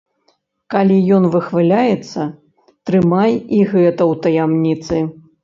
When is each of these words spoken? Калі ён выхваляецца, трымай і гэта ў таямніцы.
Калі 0.73 0.95
ён 1.17 1.27
выхваляецца, 1.35 2.21
трымай 2.91 3.37
і 3.57 3.61
гэта 3.75 3.93
ў 4.11 4.13
таямніцы. 4.27 5.05